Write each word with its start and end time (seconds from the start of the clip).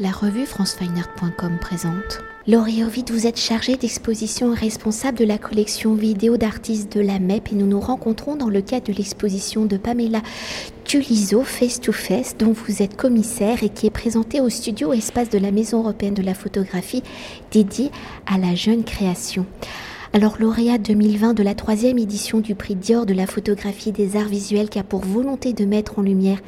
La 0.00 0.12
revue 0.12 0.46
francefineart.com 0.46 1.58
présente. 1.60 2.20
Laurie 2.46 2.84
Ovid, 2.84 3.10
vous 3.10 3.26
êtes 3.26 3.36
chargée 3.36 3.74
d'exposition 3.74 4.54
et 4.54 4.56
responsable 4.56 5.18
de 5.18 5.24
la 5.24 5.38
collection 5.38 5.94
vidéo 5.94 6.36
d'artistes 6.36 6.96
de 6.96 7.00
la 7.00 7.18
MEP 7.18 7.50
et 7.50 7.56
nous 7.56 7.66
nous 7.66 7.80
rencontrons 7.80 8.36
dans 8.36 8.48
le 8.48 8.60
cadre 8.60 8.86
de 8.86 8.92
l'exposition 8.92 9.64
de 9.64 9.76
Pamela 9.76 10.22
Tuliso 10.84 11.42
Face 11.42 11.80
to 11.80 11.90
Face 11.90 12.36
dont 12.36 12.52
vous 12.52 12.80
êtes 12.80 12.96
commissaire 12.96 13.64
et 13.64 13.70
qui 13.70 13.88
est 13.88 13.90
présentée 13.90 14.40
au 14.40 14.48
studio 14.50 14.92
Espace 14.92 15.30
de 15.30 15.38
la 15.38 15.50
Maison 15.50 15.80
européenne 15.80 16.14
de 16.14 16.22
la 16.22 16.34
photographie 16.34 17.02
dédié 17.50 17.90
à 18.24 18.38
la 18.38 18.54
jeune 18.54 18.84
création. 18.84 19.46
Alors 20.14 20.36
lauréat 20.40 20.78
2020 20.78 21.34
de 21.34 21.42
la 21.42 21.54
troisième 21.54 21.98
édition 21.98 22.40
du 22.40 22.54
prix 22.54 22.74
Dior 22.74 23.04
de 23.04 23.12
la 23.12 23.26
photographie 23.26 23.92
des 23.92 24.16
arts 24.16 24.28
visuels 24.28 24.70
qui 24.70 24.78
a 24.78 24.82
pour 24.82 25.04
volonté 25.04 25.52
de 25.52 25.66
mettre 25.66 25.98
en 25.98 26.02
lumière 26.02 26.38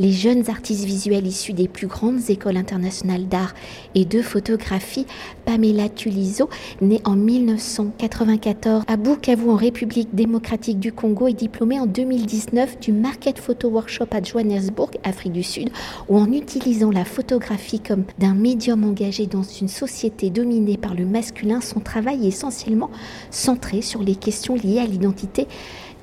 les 0.00 0.10
jeunes 0.10 0.50
artistes 0.50 0.84
visuels 0.84 1.24
issus 1.24 1.52
des 1.52 1.68
plus 1.68 1.86
grandes 1.86 2.28
écoles 2.28 2.56
internationales 2.56 3.28
d'art 3.28 3.54
et 3.94 4.04
de 4.04 4.20
photographie, 4.20 5.06
Pamela 5.44 5.88
Tuliso, 5.88 6.50
née 6.80 7.00
en 7.04 7.14
1994 7.14 8.82
à 8.88 8.96
Bukavu 8.96 9.48
en 9.48 9.54
République 9.54 10.12
démocratique 10.12 10.80
du 10.80 10.92
Congo 10.92 11.28
et 11.28 11.34
diplômée 11.34 11.78
en 11.78 11.86
2019 11.86 12.80
du 12.80 12.92
Market 12.92 13.38
Photo 13.38 13.68
Workshop 13.68 14.08
à 14.10 14.20
Johannesburg, 14.20 14.90
Afrique 15.04 15.32
du 15.32 15.44
Sud, 15.44 15.70
où 16.08 16.18
en 16.18 16.32
utilisant 16.32 16.90
la 16.90 17.04
photographie 17.04 17.78
comme 17.78 18.02
d'un 18.18 18.34
médium 18.34 18.82
engagé 18.82 19.26
dans 19.26 19.44
une 19.44 19.68
société 19.68 20.30
dominée 20.30 20.76
par 20.76 20.94
le 20.94 21.06
masculin, 21.06 21.60
son 21.60 21.78
travail 21.78 22.24
est 22.24 22.28
essentiellement 22.28 22.90
centré 23.30 23.82
sur 23.82 24.02
les 24.02 24.16
questions 24.16 24.54
liées 24.54 24.80
à 24.80 24.86
l'identité 24.86 25.46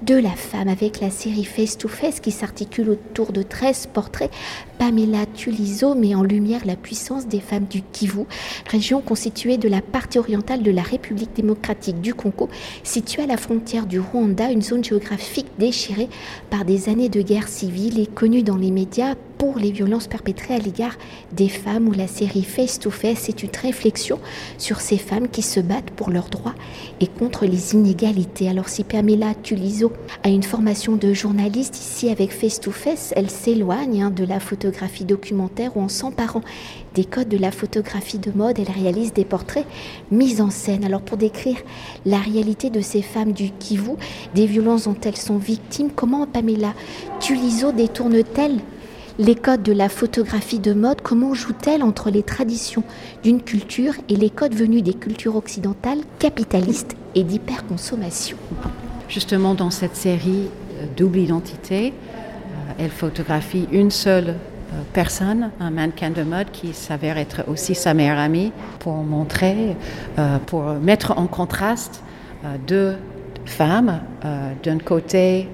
de 0.01 0.15
la 0.15 0.31
femme 0.31 0.67
avec 0.67 0.99
la 0.99 1.11
série 1.11 1.43
Face 1.43 1.77
to 1.77 1.87
Face 1.87 2.19
qui 2.19 2.31
s'articule 2.31 2.89
autour 2.89 3.31
de 3.31 3.43
13 3.43 3.89
portraits. 3.93 4.31
Pamela 4.79 5.25
Tuliso 5.27 5.93
met 5.93 6.15
en 6.15 6.23
lumière 6.23 6.65
la 6.65 6.75
puissance 6.75 7.27
des 7.27 7.39
femmes 7.39 7.65
du 7.65 7.83
Kivu, 7.83 8.25
région 8.69 9.01
constituée 9.01 9.57
de 9.57 9.69
la 9.69 9.81
partie 9.81 10.17
orientale 10.17 10.63
de 10.63 10.71
la 10.71 10.81
République 10.81 11.35
démocratique 11.35 12.01
du 12.01 12.15
Congo, 12.15 12.49
située 12.83 13.23
à 13.23 13.27
la 13.27 13.37
frontière 13.37 13.85
du 13.85 13.99
Rwanda, 13.99 14.51
une 14.51 14.63
zone 14.63 14.83
géographique 14.83 15.47
déchirée 15.59 16.09
par 16.49 16.65
des 16.65 16.89
années 16.89 17.09
de 17.09 17.21
guerre 17.21 17.47
civile 17.47 17.99
et 17.99 18.07
connue 18.07 18.43
dans 18.43 18.57
les 18.57 18.71
médias 18.71 19.13
pour 19.41 19.57
les 19.57 19.71
violences 19.71 20.05
perpétrées 20.05 20.53
à 20.53 20.59
l'égard 20.59 20.95
des 21.31 21.49
femmes 21.49 21.87
où 21.87 21.93
la 21.93 22.05
série 22.05 22.43
Face 22.43 22.77
to 22.77 22.91
Face 22.91 23.27
est 23.27 23.41
une 23.41 23.49
réflexion 23.59 24.19
sur 24.59 24.81
ces 24.81 24.99
femmes 24.99 25.29
qui 25.29 25.41
se 25.41 25.59
battent 25.59 25.89
pour 25.89 26.11
leurs 26.11 26.29
droits 26.29 26.53
et 26.99 27.07
contre 27.07 27.47
les 27.47 27.73
inégalités. 27.73 28.47
Alors 28.49 28.69
si 28.69 28.83
Pamela 28.83 29.33
Tuliso 29.33 29.93
a 30.21 30.29
une 30.29 30.43
formation 30.43 30.95
de 30.95 31.11
journaliste 31.11 31.75
ici 31.79 32.09
avec 32.09 32.31
Face 32.31 32.59
to 32.59 32.69
Face, 32.69 33.15
elle 33.15 33.31
s'éloigne 33.31 34.03
hein, 34.03 34.11
de 34.11 34.23
la 34.23 34.39
photographie 34.39 35.05
documentaire 35.05 35.75
où 35.75 35.81
en 35.81 35.89
s'emparant 35.89 36.43
des 36.93 37.05
codes 37.05 37.29
de 37.29 37.37
la 37.37 37.49
photographie 37.49 38.19
de 38.19 38.29
mode, 38.29 38.59
elle 38.59 38.69
réalise 38.69 39.11
des 39.11 39.25
portraits 39.25 39.65
mis 40.11 40.39
en 40.39 40.51
scène. 40.51 40.85
Alors 40.85 41.01
pour 41.01 41.17
décrire 41.17 41.57
la 42.05 42.19
réalité 42.19 42.69
de 42.69 42.81
ces 42.81 43.01
femmes 43.01 43.31
du 43.31 43.49
Kivu, 43.49 43.93
des 44.35 44.45
violences 44.45 44.83
dont 44.83 44.97
elles 45.03 45.17
sont 45.17 45.39
victimes, 45.39 45.89
comment 45.95 46.27
Pamela 46.27 46.75
Tuliso 47.19 47.71
détourne-t-elle 47.71 48.59
les 49.19 49.35
codes 49.35 49.63
de 49.63 49.73
la 49.73 49.89
photographie 49.89 50.59
de 50.59 50.73
mode, 50.73 51.01
comment 51.01 51.33
joue-t-elle 51.33 51.83
entre 51.83 52.09
les 52.09 52.23
traditions 52.23 52.83
d'une 53.23 53.41
culture 53.41 53.93
et 54.09 54.15
les 54.15 54.29
codes 54.29 54.55
venus 54.55 54.83
des 54.83 54.93
cultures 54.93 55.35
occidentales 55.35 55.99
capitalistes 56.19 56.95
et 57.15 57.23
d'hyperconsommation? 57.23 58.37
Justement, 59.09 59.53
dans 59.53 59.71
cette 59.71 59.95
série 59.95 60.47
euh, 60.79 60.85
double 60.95 61.19
identité, 61.19 61.87
euh, 61.89 62.73
elle 62.79 62.91
photographie 62.91 63.67
une 63.71 63.91
seule 63.91 64.29
euh, 64.29 64.81
personne, 64.93 65.51
un 65.59 65.69
mannequin 65.69 66.11
de 66.11 66.23
mode 66.23 66.49
qui 66.51 66.73
s'avère 66.73 67.17
être 67.17 67.43
aussi 67.49 67.75
sa 67.75 67.93
meilleure 67.93 68.19
amie, 68.19 68.53
pour 68.79 68.95
montrer, 68.95 69.75
pour 70.47 70.63
mettre 70.75 71.17
en 71.17 71.27
contraste 71.27 72.01
deux 72.65 72.95
femmes. 73.45 73.99
D'un 74.63 74.79
côté, 74.79 75.47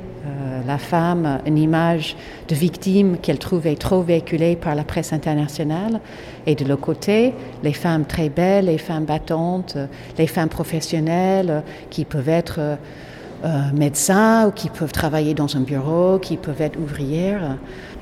la 0.67 0.77
femme 0.77 1.39
une 1.45 1.57
image 1.57 2.15
de 2.47 2.55
victime 2.55 3.17
qu'elle 3.17 3.39
trouvait 3.39 3.75
trop 3.75 4.01
véhiculée 4.01 4.55
par 4.55 4.75
la 4.75 4.83
presse 4.83 5.13
internationale. 5.13 5.99
Et 6.45 6.55
de 6.55 6.65
l'autre 6.65 6.81
côté, 6.81 7.33
les 7.63 7.73
femmes 7.73 8.05
très 8.05 8.29
belles, 8.29 8.65
les 8.65 8.77
femmes 8.77 9.05
battantes, 9.05 9.77
les 10.17 10.27
femmes 10.27 10.49
professionnelles 10.49 11.63
qui 11.89 12.05
peuvent 12.05 12.29
être 12.29 12.59
euh, 12.59 13.71
médecins 13.73 14.47
ou 14.47 14.51
qui 14.51 14.69
peuvent 14.69 14.91
travailler 14.91 15.33
dans 15.33 15.55
un 15.55 15.61
bureau, 15.61 16.19
qui 16.19 16.37
peuvent 16.37 16.61
être 16.61 16.77
ouvrières. 16.79 17.57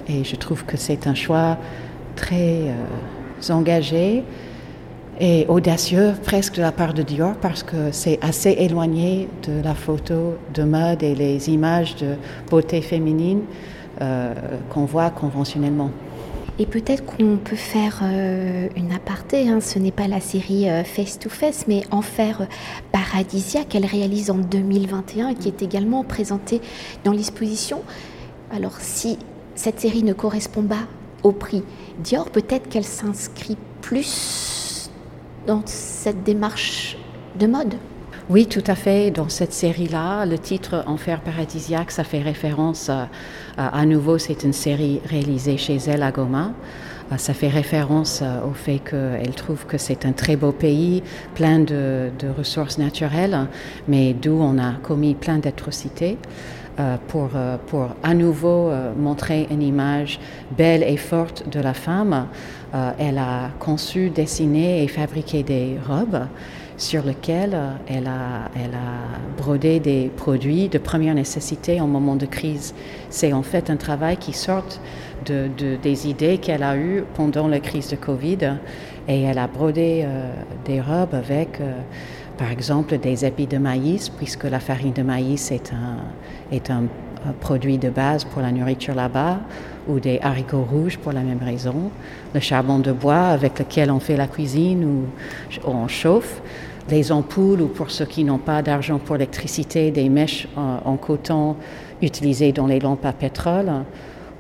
Et 0.08 0.24
je 0.24 0.36
trouve 0.36 0.66
que 0.66 0.78
c'est 0.78 1.08
un 1.08 1.16
choix 1.16 1.58
très 2.16 2.70
euh, 2.70 3.54
engagé 3.54 4.24
et 5.20 5.46
audacieux 5.48 6.14
presque 6.24 6.56
de 6.56 6.62
la 6.62 6.72
part 6.72 6.94
de 6.94 7.02
Dior 7.02 7.36
parce 7.42 7.64
que 7.64 7.92
c'est 7.92 8.20
assez 8.22 8.52
éloigné 8.52 9.28
de 9.44 9.62
la 9.64 9.74
photo 9.74 10.38
de 10.54 10.64
mode 10.64 11.04
et 11.04 11.16
les 11.16 11.50
images 11.50 11.96
de 11.96 12.16
beauté 12.50 12.82
féminine 12.82 13.42
euh, 14.02 14.34
qu'on 14.70 14.86
voit 14.86 15.10
conventionnellement. 15.10 15.92
Et 16.58 16.66
peut-être 16.66 17.06
qu'on 17.06 17.38
peut 17.38 17.58
faire 17.58 18.00
euh, 18.04 18.70
une 18.78 18.94
aparté, 18.94 19.50
hein. 19.50 19.60
ce 19.60 19.78
n'est 19.78 19.92
pas 19.92 20.08
la 20.08 20.22
série 20.22 20.70
euh, 20.70 20.86
Face 20.86 21.20
to 21.20 21.30
Face, 21.30 21.66
mais 21.68 21.84
Enfer 21.92 22.48
Paradisia 22.94 23.66
qu'elle 23.66 23.86
réalise 23.86 24.32
en 24.32 24.38
2021 24.38 25.30
et 25.30 25.36
qui 25.36 25.50
est 25.50 25.62
également 25.62 26.04
présentée 26.04 26.62
dans 27.04 27.12
l'exposition. 27.12 27.82
Alors 28.52 28.78
si 28.80 29.18
cette 29.56 29.80
série 29.80 30.04
ne 30.04 30.14
correspond 30.14 30.64
pas 30.64 30.88
au 31.24 31.32
prix 31.32 31.64
Dior, 32.00 32.30
peut-être 32.30 32.70
qu'elle 32.70 32.86
s'inscrit 32.86 33.58
plus 33.82 34.55
dans 35.46 35.62
cette 35.66 36.24
démarche 36.24 36.98
de 37.40 37.48
mode 37.48 37.76
oui, 38.28 38.48
tout 38.48 38.64
à 38.66 38.74
fait. 38.74 39.12
Dans 39.12 39.30
cette 39.30 39.54
série-là, 39.54 40.26
le 40.26 40.40
titre 40.40 40.84
Enfer 40.88 41.22
paradisiaque, 41.22 41.92
ça 41.92 42.04
fait 42.04 42.24
référence 42.24 42.90
à, 42.90 43.08
à, 43.56 43.86
nouveau, 43.86 44.18
c'est 44.18 44.44
une 44.44 44.52
série 44.52 45.00
réalisée 45.06 45.58
chez 45.58 45.76
elle 45.76 46.02
à 46.02 46.12
Goma. 46.12 46.50
Euh, 47.12 47.18
ça 47.18 47.36
fait 47.36 47.50
référence 47.50 48.22
euh, 48.24 48.50
au 48.50 48.54
fait 48.54 48.80
qu'elle 48.80 49.36
trouve 49.36 49.68
que 49.68 49.78
c'est 49.78 50.08
un 50.08 50.12
très 50.12 50.38
beau 50.38 50.52
pays, 50.52 51.04
plein 51.36 51.60
de 51.60 52.10
ressources 52.36 52.80
naturelles, 52.80 53.46
mais 53.88 54.14
d'où 54.14 54.40
on 54.42 54.58
a 54.58 54.72
commis 54.82 55.14
plein 55.14 55.38
d'atrocités. 55.38 56.18
Euh, 56.78 56.98
pour, 57.08 57.30
euh, 57.36 57.56
pour 57.68 57.88
à 58.04 58.14
nouveau 58.14 58.68
euh, 58.68 58.92
montrer 58.98 59.48
une 59.50 59.62
image 59.62 60.20
belle 60.58 60.84
et 60.84 60.98
forte 60.98 61.48
de 61.50 61.62
la 61.62 61.74
femme. 61.74 62.28
elle 63.00 63.18
a 63.18 63.52
conçu, 63.60 64.10
dessiné 64.10 64.84
et 64.84 64.90
fabriqué 64.90 65.42
des 65.42 65.78
robes 65.88 66.28
sur 66.76 67.04
lesquelles 67.06 67.58
elle 67.88 68.08
a, 68.08 68.50
elle 68.54 68.74
a 68.74 69.42
brodé 69.42 69.80
des 69.80 70.12
produits 70.18 70.68
de 70.68 70.78
première 70.78 71.16
nécessité 71.16 71.80
en 71.80 71.88
moment 71.88 72.18
de 72.18 72.26
crise. 72.26 72.76
C'est 73.10 73.32
en 73.32 73.44
fait 73.44 73.70
un 73.70 73.78
travail 73.78 74.18
qui 74.18 74.34
sort 74.34 74.66
de, 75.26 75.48
de, 75.58 75.78
des 75.82 76.10
idées 76.10 76.38
qu'elle 76.38 76.64
a 76.64 76.76
eues 76.76 77.06
pendant 77.14 77.48
la 77.48 77.62
crise 77.62 77.88
de 77.92 77.96
Covid 77.96 78.58
et 79.08 79.22
elle 79.22 79.38
a 79.38 79.48
brodé 79.48 80.06
des 80.66 80.82
robes 80.82 81.14
avec 81.14 81.62
par 82.38 82.52
exemple 82.52 82.98
des 82.98 83.26
épis 83.26 83.48
de 83.48 83.58
maïs, 83.58 84.10
puisque 84.10 84.44
la 84.44 84.60
farine 84.60 84.94
de 84.94 85.04
maïs 85.04 85.52
est 85.52 85.72
un, 85.74 86.84
produit 87.40 87.80
de 87.80 87.90
base 87.90 88.24
pour 88.24 88.44
la 88.44 88.52
nourriture 88.52 88.94
là-bas, 88.94 89.40
ou 89.88 90.00
des 90.00 90.20
haricots 90.22 90.68
rouges 90.70 90.98
pour 90.98 91.12
la 91.12 91.22
même 91.22 91.42
raison, 91.44 91.90
le 92.34 92.40
charbon 92.40 92.80
de 92.80 92.92
bois 92.92 93.30
avec 93.30 93.58
lequel 93.58 93.90
on 93.90 94.00
fait 94.00 94.18
la 94.18 94.28
cuisine 94.28 94.86
ou 94.86 95.68
on 95.68 95.88
chauffe, 95.88 96.42
les 96.90 97.12
ampoules 97.12 97.62
ou 97.62 97.68
pour 97.68 97.90
ceux 97.90 98.06
qui 98.06 98.24
n'ont 98.24 98.38
pas 98.38 98.62
d'argent 98.62 99.00
pour 99.00 99.16
l'électricité, 99.16 99.90
des 99.90 100.08
mèches 100.08 100.48
en, 100.56 100.82
en, 100.86 100.98
coton 100.98 101.56
utilisées 102.02 102.52
dans 102.52 102.68
les 102.68 102.80
lampes 102.80 103.06
à 103.06 103.14
pétrole, 103.14 103.72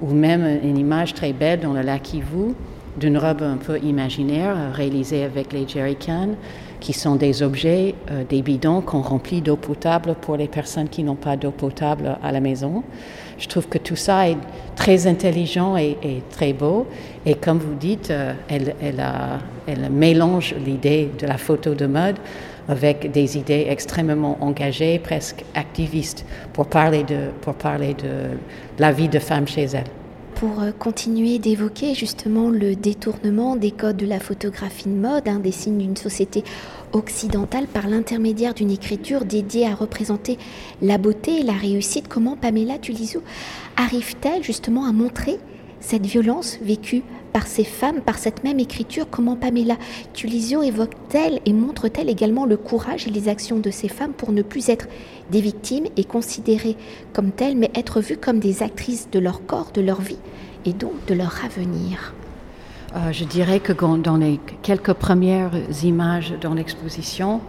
ou 0.01 0.13
même 0.13 0.59
une 0.63 0.77
image 0.77 1.13
très 1.15 1.33
belle 1.33 1.61
dans 1.61 1.73
le 1.73 1.81
lac 1.81 2.03
Kivu 2.03 2.53
d'une 2.99 3.17
robe 3.17 3.41
un 3.41 3.57
peu 3.57 3.77
imaginaire 3.79 4.55
réalisée 4.73 5.23
avec 5.23 5.51
les 5.53 5.67
jerrycans 5.67 6.35
qui 6.85 6.93
sont 6.93 7.15
des 7.15 7.41
objets, 7.41 7.95
euh, 8.11 8.23
des 8.29 8.43
bidons 8.43 8.79
qu'on 8.79 9.01
remplit 9.01 9.41
d'eau 9.41 9.55
potable 9.55 10.13
pour 10.21 10.37
les 10.37 10.47
personnes 10.47 10.87
qui 10.87 11.01
n'ont 11.01 11.15
pas 11.15 11.35
d'eau 11.35 11.49
potable 11.49 12.15
à 12.21 12.31
la 12.31 12.39
maison. 12.39 12.83
Je 13.39 13.47
trouve 13.47 13.67
que 13.67 13.79
tout 13.79 13.95
ça 13.95 14.29
est 14.29 14.37
très 14.75 15.07
intelligent 15.07 15.77
et, 15.77 15.97
très 16.29 16.53
beau. 16.53 16.85
Et 17.25 17.33
comme 17.33 17.57
vous 17.57 17.73
dites, 17.73 18.11
euh, 18.11 18.33
elle, 18.51 19.89
mélange 19.89 20.53
l'idée 20.63 21.09
de 21.19 21.25
la 21.25 21.39
photo 21.39 21.73
de 21.73 21.87
mode 21.87 22.17
avec 22.69 23.11
des 23.11 23.35
idées 23.35 23.65
extrêmement 23.67 24.37
engagées, 24.41 24.99
presque 24.99 25.43
activistes, 25.55 26.23
pour 26.53 26.67
parler 26.67 27.01
de, 27.01 27.31
pour 27.41 27.55
parler 27.55 27.95
de 27.95 28.37
la 28.77 28.91
vie 28.91 29.09
de 29.09 29.17
femme 29.17 29.47
chez 29.47 29.63
elle 29.63 30.04
pour 30.35 30.61
euh, 30.61 30.71
continuer 30.71 31.39
d'évoquer 31.39 31.95
justement 31.95 32.49
le 32.49 32.75
détournement 32.75 33.55
des 33.55 33.71
codes 33.71 33.97
de 33.97 34.05
la 34.05 34.19
photographie 34.19 34.89
de 34.89 34.93
mode, 34.93 35.27
hein, 35.27 35.39
des 35.39 35.51
signes 35.51 35.77
d'une 35.77 35.97
société 35.97 36.43
occidentale 36.91 37.67
par 37.67 37.87
l'intermédiaire 37.87 38.53
d'une 38.53 38.71
écriture 38.71 39.25
dédiée 39.25 39.65
à 39.65 39.73
représenter 39.73 40.37
la 40.81 40.97
beauté 40.97 41.39
et 41.39 41.43
la 41.43 41.53
réussite. 41.53 42.07
Comment 42.07 42.35
Pamela 42.35 42.77
Tuliso 42.77 43.23
arrive-t-elle 43.77 44.43
justement 44.43 44.85
à 44.85 44.91
montrer 44.91 45.39
cette 45.79 46.05
violence 46.05 46.57
vécue 46.61 47.03
par 47.33 47.47
ces 47.47 47.63
femmes, 47.63 48.01
par 48.01 48.17
cette 48.17 48.43
même 48.43 48.59
écriture, 48.59 49.07
comment 49.09 49.35
Pamela 49.35 49.75
Tulisio 50.13 50.63
évoque-t-elle 50.63 51.41
et 51.45 51.53
montre-t-elle 51.53 52.09
également 52.09 52.45
le 52.45 52.57
courage 52.57 53.07
et 53.07 53.11
les 53.11 53.27
actions 53.27 53.59
de 53.59 53.71
ces 53.71 53.89
femmes 53.89 54.13
pour 54.13 54.31
ne 54.31 54.41
plus 54.41 54.69
être 54.69 54.87
des 55.31 55.41
victimes 55.41 55.87
et 55.97 56.05
considérées 56.05 56.77
comme 57.13 57.31
telles, 57.31 57.57
mais 57.57 57.71
être 57.75 57.99
vues 57.99 58.17
comme 58.17 58.39
des 58.39 58.63
actrices 58.63 59.09
de 59.11 59.19
leur 59.19 59.45
corps, 59.45 59.71
de 59.73 59.81
leur 59.81 60.01
vie 60.01 60.19
et 60.65 60.73
donc 60.73 60.93
de 61.07 61.13
leur 61.13 61.43
avenir? 61.43 62.13
Euh, 62.95 63.11
Je 63.11 63.25
dirais 63.25 63.59
que 63.59 63.73
dans 63.73 64.17
les 64.17 64.39
quelques 64.61 64.93
premières 64.93 65.51
images 65.83 66.33
dans 66.41 66.53
l'exposition, 66.53 67.41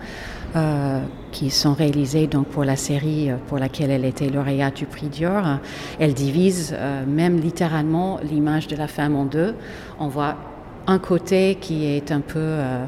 euh, 0.54 1.00
qui 1.32 1.50
sont 1.50 1.74
réalisées 1.74 2.26
donc 2.26 2.46
pour 2.46 2.64
la 2.64 2.76
série 2.76 3.30
euh, 3.30 3.36
pour 3.48 3.58
laquelle 3.58 3.90
elle 3.90 4.04
était 4.04 4.28
lauréate 4.30 4.76
du 4.76 4.86
prix 4.86 5.08
Dior. 5.08 5.58
Elle 5.98 6.14
divise 6.14 6.74
même 7.06 7.38
littéralement 7.40 8.18
l'image 8.22 8.66
de 8.68 8.76
la 8.76 8.88
femme 8.88 9.14
en 9.16 9.24
deux. 9.24 9.54
On 9.98 10.08
voit 10.08 10.36
un 10.86 10.98
côté 10.98 11.58
qui 11.60 11.84
est 11.86 12.12
un 12.12 12.20
peu 12.20 12.38
euh, 12.38 12.84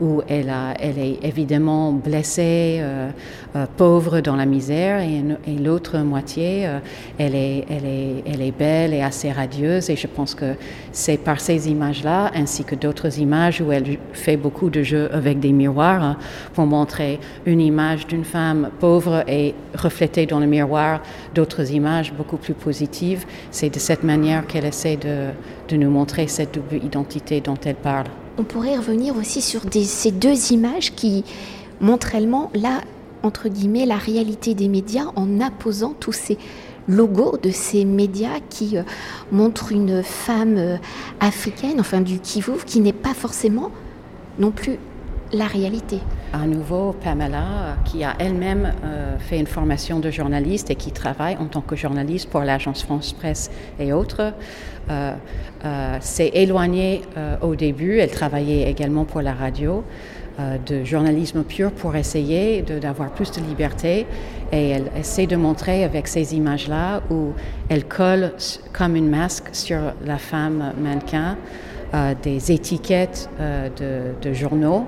où 0.00 0.22
elle, 0.26 0.48
est 0.48 1.18
évidemment 1.22 1.92
blessée, 1.92 2.78
euh, 2.80 3.10
euh, 3.54 3.66
pauvre 3.76 4.20
dans 4.20 4.36
la 4.36 4.46
misère, 4.46 5.00
et, 5.00 5.22
l'autre 5.58 5.98
moitié, 5.98 6.66
elle 7.18 7.34
est 7.34 8.58
belle 8.58 8.94
et 8.94 9.02
assez 9.02 9.30
radieuse. 9.30 9.90
Et 9.90 9.96
je 9.96 10.06
pense 10.06 10.34
que 10.34 10.54
c'est 10.92 11.18
par 11.18 11.40
ces 11.40 11.68
images-là, 11.68 12.32
ainsi 12.34 12.64
que 12.64 12.74
d'autres 12.74 13.18
images 13.18 13.60
où 13.60 13.70
elle 13.70 13.98
fait 14.12 14.36
beaucoup 14.36 14.70
de 14.70 14.82
jeux 14.82 15.08
avec 15.12 15.38
des 15.38 15.52
miroirs, 15.52 16.02
hein, 16.02 16.16
pour 16.54 16.66
montrer 16.66 17.20
une 17.46 17.60
image 17.60 18.06
d'une 18.06 18.24
femme 18.24 18.70
pauvre 18.80 19.24
et 19.28 19.54
reflétée 19.74 20.26
dans 20.26 20.40
le 20.40 20.46
miroir 20.46 21.00
d'autres 21.34 21.70
images 21.72 22.12
beaucoup 22.12 22.38
plus 22.38 22.54
positives. 22.54 23.24
C'est 23.50 23.72
de 23.72 23.78
cette 23.78 24.02
manière 24.02 24.46
qu'elle 24.46 24.64
essaie 24.64 24.96
de, 24.96 25.28
de 25.72 25.78
nous 25.78 25.90
montrer 25.90 26.26
cette 26.28 26.54
double 26.54 26.84
identité 26.84 27.40
dont 27.40 27.56
elle 27.64 27.76
parle. 27.76 28.06
On 28.38 28.44
pourrait 28.44 28.76
revenir 28.76 29.16
aussi 29.16 29.40
sur 29.40 29.62
ces 29.72 30.10
deux 30.10 30.52
images 30.52 30.94
qui 30.94 31.24
montrent 31.80 32.08
réellement 32.08 32.50
là, 32.54 32.80
entre 33.22 33.48
guillemets, 33.48 33.86
la 33.86 33.96
réalité 33.96 34.54
des 34.54 34.68
médias 34.68 35.06
en 35.16 35.40
apposant 35.40 35.94
tous 35.98 36.12
ces 36.12 36.38
logos 36.88 37.38
de 37.42 37.50
ces 37.50 37.84
médias 37.84 38.40
qui 38.50 38.76
euh, 38.76 38.82
montrent 39.30 39.72
une 39.72 40.02
femme 40.02 40.56
euh, 40.58 40.76
africaine, 41.20 41.78
enfin 41.78 42.00
du 42.00 42.18
Kivu, 42.18 42.52
qui 42.66 42.80
n'est 42.80 42.92
pas 42.92 43.14
forcément 43.14 43.70
non 44.38 44.50
plus 44.50 44.78
la 45.32 45.46
réalité. 45.46 45.98
À 46.32 46.46
nouveau, 46.46 46.92
Pamela, 46.92 47.76
qui 47.84 48.04
a 48.04 48.14
elle-même 48.18 48.72
euh, 48.84 49.18
fait 49.18 49.38
une 49.38 49.46
formation 49.46 49.98
de 49.98 50.10
journaliste 50.10 50.70
et 50.70 50.74
qui 50.74 50.92
travaille 50.92 51.36
en 51.36 51.46
tant 51.46 51.62
que 51.62 51.76
journaliste 51.76 52.28
pour 52.28 52.40
l'agence 52.40 52.82
France 52.82 53.12
Presse 53.12 53.50
et 53.78 53.92
autres, 53.92 54.32
euh, 54.90 55.14
euh, 55.64 55.96
s'est 56.00 56.30
éloignée 56.34 57.02
au 57.40 57.54
début. 57.54 57.98
Elle 57.98 58.10
travaillait 58.10 58.70
également 58.70 59.04
pour 59.04 59.22
la 59.22 59.32
radio 59.32 59.84
de 60.66 60.82
journalisme 60.82 61.44
pur 61.44 61.70
pour 61.70 61.94
essayer 61.94 62.62
d'avoir 62.62 63.10
plus 63.10 63.30
de 63.32 63.40
liberté. 63.42 64.06
Et 64.50 64.70
elle 64.70 64.90
essaie 64.98 65.26
de 65.26 65.36
montrer 65.36 65.84
avec 65.84 66.08
ces 66.08 66.34
images-là 66.34 67.02
où 67.10 67.32
elle 67.68 67.84
colle 67.84 68.32
comme 68.72 68.96
une 68.96 69.08
masque 69.08 69.48
sur 69.52 69.78
la 70.04 70.18
femme 70.18 70.72
mannequin 70.82 71.36
des 72.22 72.52
étiquettes 72.52 73.28
de, 73.38 74.14
de 74.20 74.32
journaux. 74.32 74.86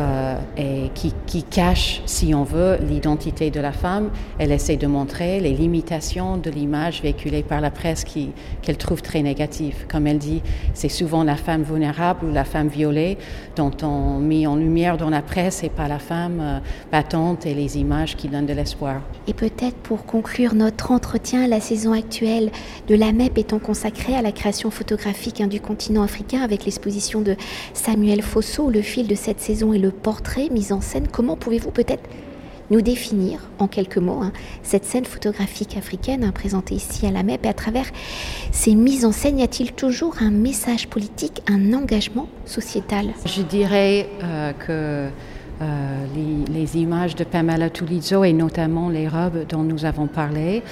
Euh, 0.00 0.38
et 0.56 0.90
qui, 0.94 1.42
cache, 1.42 2.02
si 2.06 2.34
on 2.34 2.42
veut, 2.42 2.78
l'identité 2.88 3.50
de 3.50 3.60
la 3.60 3.72
femme. 3.72 4.10
Elle 4.38 4.50
essaie 4.50 4.76
de 4.76 4.86
montrer 4.86 5.40
les 5.40 5.52
limitations 5.52 6.36
de 6.36 6.50
l'image 6.50 7.02
véhiculée 7.02 7.42
par 7.42 7.60
la 7.60 7.70
presse 7.70 8.04
qu'elle 8.04 8.76
trouve 8.76 9.02
très 9.02 9.22
négative. 9.22 9.86
Comme 9.90 10.06
elle 10.06 10.18
dit, 10.18 10.42
c'est 10.74 10.88
souvent 10.88 11.22
la 11.22 11.36
femme 11.36 11.62
vulnérable 11.62 12.26
ou 12.26 12.32
la 12.32 12.44
femme 12.44 12.68
violée 12.68 13.18
dont 13.56 13.72
on 13.82 14.18
met 14.18 14.46
en 14.46 14.56
lumière 14.56 14.96
dans 14.96 15.10
la 15.10 15.22
presse 15.22 15.62
et 15.64 15.68
pas 15.68 15.88
la 15.88 15.98
femme 15.98 16.40
euh, 16.40 16.58
battante 16.90 17.46
et 17.46 17.54
les 17.54 17.78
images 17.78 18.16
qui 18.16 18.28
donnent 18.28 18.46
de 18.46 18.54
l'espoir. 18.54 19.02
Et 19.26 19.34
peut-être 19.34 19.76
pour 19.76 20.06
conclure 20.06 20.54
notre 20.54 20.92
entretien, 20.92 21.46
la 21.46 21.60
saison 21.60 21.92
actuelle 21.92 22.50
de 22.88 22.94
la 22.94 23.12
MEP 23.12 23.38
étant 23.38 23.58
consacrée 23.58 24.14
à 24.14 24.22
la 24.22 24.32
création 24.32 24.70
photographique 24.70 25.40
hein, 25.40 25.46
du 25.46 25.60
continent 25.60 26.02
africain 26.02 26.40
avec 26.42 26.64
l'exposition 26.64 27.20
de 27.20 27.36
Samuel 27.74 28.22
Fosso, 28.22 28.70
le 28.70 28.82
fil 28.82 29.06
de 29.06 29.14
cette 29.14 29.40
saison 29.40 29.72
est 29.72 29.78
le 29.78 29.89
portrait 29.90 30.48
mis 30.50 30.72
en 30.72 30.80
scène. 30.80 31.08
Comment 31.08 31.36
pouvez-vous 31.36 31.70
peut-être 31.70 32.08
nous 32.70 32.80
définir 32.80 33.40
en 33.58 33.66
quelques 33.66 33.98
mots 33.98 34.20
hein, 34.22 34.32
cette 34.62 34.84
scène 34.84 35.04
photographique 35.04 35.76
africaine 35.76 36.24
hein, 36.24 36.32
présentée 36.32 36.76
ici 36.76 37.06
à 37.06 37.10
la 37.10 37.22
MEP 37.22 37.44
et 37.44 37.48
à 37.48 37.52
travers 37.52 37.86
ces 38.52 38.74
mises 38.74 39.04
en 39.04 39.12
scène, 39.12 39.38
y 39.38 39.42
a-t-il 39.42 39.72
toujours 39.72 40.16
un 40.20 40.30
message 40.30 40.88
politique, 40.88 41.42
un 41.48 41.72
engagement 41.72 42.28
sociétal? 42.46 43.08
Je 43.26 43.42
dirais 43.42 44.08
euh, 44.22 44.52
que 44.52 45.10
euh, 45.60 46.06
les, 46.48 46.76
images 46.76 47.16
de 47.16 47.24
Pamela 47.24 47.68
Tulizzo 47.70 48.24
et 48.24 48.32
notamment 48.32 48.88
les 48.88 49.08
robes 49.08 49.46
dont 49.48 49.62
nous 49.62 49.84
avons 49.84 50.06
parlé, 50.06 50.62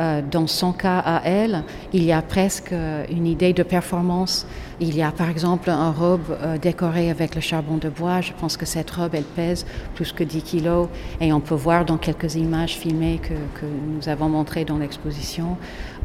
euh, 0.00 0.22
dans 0.28 0.46
son 0.46 0.72
cas 0.72 0.98
à 0.98 1.22
elle, 1.24 1.64
il 1.92 2.02
y 2.02 2.12
a 2.12 2.22
presque 2.22 2.72
euh, 2.72 3.04
une 3.10 3.26
idée 3.26 3.52
de 3.52 3.62
performance. 3.62 4.46
Il 4.80 4.96
y 4.96 5.02
a 5.02 5.12
par 5.12 5.28
exemple 5.28 5.68
une 5.68 5.92
robe 5.92 6.36
euh, 6.40 6.56
décorée 6.56 7.10
avec 7.10 7.34
le 7.34 7.40
charbon 7.40 7.76
de 7.76 7.90
bois. 7.90 8.22
Je 8.22 8.32
pense 8.32 8.56
que 8.56 8.64
cette 8.64 8.90
robe, 8.90 9.14
elle 9.14 9.22
pèse 9.24 9.66
plus 9.94 10.12
que 10.12 10.24
10 10.24 10.42
kilos. 10.42 10.88
Et 11.20 11.32
on 11.32 11.40
peut 11.40 11.54
voir 11.54 11.84
dans 11.84 11.98
quelques 11.98 12.36
images 12.36 12.74
filmées 12.74 13.20
que, 13.22 13.34
que 13.60 13.66
nous 13.66 14.08
avons 14.08 14.28
montrées 14.28 14.64
dans 14.64 14.78
l'exposition 14.78 15.56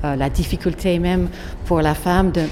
la 0.04 0.30
difficulté 0.30 1.00
même 1.00 1.28
pour 1.66 1.82
la 1.82 1.96
femme 1.96 2.30
de 2.30 2.44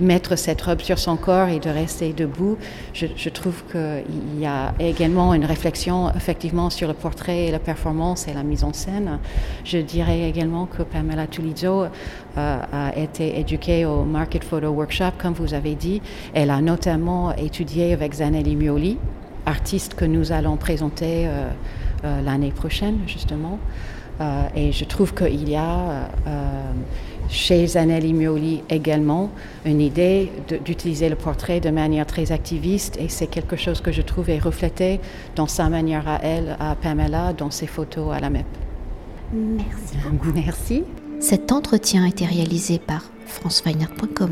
mettre 0.00 0.36
cette 0.36 0.60
robe 0.62 0.80
sur 0.80 0.98
son 0.98 1.16
corps 1.16 1.48
et 1.48 1.58
de 1.58 1.70
rester 1.70 2.12
debout. 2.12 2.56
Je, 2.92 3.28
trouve 3.28 3.62
qu'il 3.70 4.40
y 4.40 4.46
a 4.46 4.74
également 4.78 5.34
une 5.34 5.44
réflexion 5.44 6.10
effectivement 6.14 6.70
sur 6.70 6.88
le 6.88 6.94
portrait 6.94 7.46
et 7.46 7.50
la 7.50 7.58
performance 7.58 8.28
et 8.28 8.32
la 8.32 8.42
mise 8.42 8.64
en 8.64 8.72
scène. 8.72 9.18
Je 9.64 9.78
dirais 9.78 10.28
également 10.28 10.66
que 10.66 10.82
Pamela 10.82 11.26
Tulizzo 11.26 11.84
euh, 11.84 11.88
a 12.36 12.96
été 12.96 13.38
éduquée 13.38 13.84
au 13.84 14.04
Market 14.04 14.44
Photo 14.44 14.68
Workshop, 14.68 15.12
comme 15.18 15.34
vous 15.34 15.54
avez 15.54 15.74
dit. 15.74 16.00
Elle 16.34 16.50
a 16.50 16.60
notamment 16.60 17.34
étudié 17.34 17.92
avec 17.92 18.14
Zanelli 18.14 18.56
Mioli, 18.56 18.98
artiste 19.46 19.94
que 19.94 20.04
nous 20.04 20.32
allons 20.32 20.56
présenter 20.56 21.26
euh, 21.26 21.48
euh, 22.04 22.22
l'année 22.22 22.52
prochaine, 22.52 22.98
justement. 23.06 23.58
Et 24.54 24.70
je 24.70 24.84
trouve 24.84 25.14
qu'il 25.14 25.48
y 25.48 25.56
a 25.56 26.10
chez 27.30 27.66
Zanelli 27.66 28.12
Mioli 28.12 28.62
également 28.68 29.30
une 29.64 29.80
idée 29.80 30.30
d'utiliser 30.64 31.08
le 31.08 31.16
portrait 31.16 31.60
de 31.60 31.70
manière 31.70 32.06
très 32.06 32.32
activiste 32.32 32.96
et 32.98 33.08
c'est 33.08 33.28
quelque 33.28 33.56
chose 33.56 33.80
que 33.80 33.92
je 33.92 34.02
trouve 34.02 34.28
est 34.30 34.38
reflété 34.38 35.00
dans 35.36 35.46
sa 35.46 35.68
manière 35.68 36.08
à 36.08 36.18
elle, 36.22 36.56
à 36.58 36.74
Pamela, 36.74 37.32
dans 37.32 37.50
ses 37.50 37.66
photos 37.66 38.12
à 38.12 38.20
la 38.20 38.30
MEP. 38.30 38.46
Merci. 39.32 39.96
Merci. 40.34 40.84
Cet 41.20 41.52
entretien 41.52 42.04
a 42.04 42.08
été 42.08 42.24
réalisé 42.24 42.78
par 42.78 43.04
franceweiner.com. 43.26 44.30